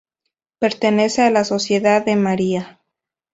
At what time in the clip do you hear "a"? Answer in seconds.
1.21-1.29